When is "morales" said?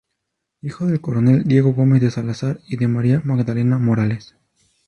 3.77-4.33